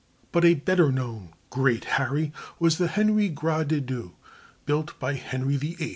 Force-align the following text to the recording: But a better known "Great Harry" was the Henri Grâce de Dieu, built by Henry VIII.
But 0.31 0.43
a 0.43 0.55
better 0.55 0.91
known 0.91 1.33
"Great 1.51 1.85
Harry" 1.85 2.31
was 2.57 2.79
the 2.79 2.87
Henri 2.87 3.29
Grâce 3.31 3.67
de 3.67 3.79
Dieu, 3.79 4.13
built 4.65 4.97
by 4.99 5.13
Henry 5.13 5.57
VIII. 5.57 5.89